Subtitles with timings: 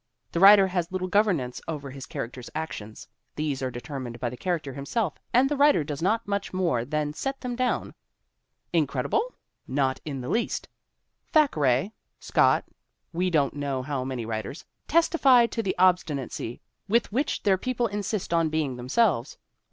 [0.31, 4.73] The writer has little governance over his character's actions; these are determined by the character
[4.73, 7.93] himself and the writer does not much more than set them down.
[8.73, 9.35] Incredible?
[9.67, 10.69] MARJORIE BENTON COOKE 239 Not in the least.
[11.31, 12.65] Thackeray, Scott
[13.13, 18.33] we don't know how many writers testify to the obstinacy with which their people insist
[18.33, 19.37] on being themselves.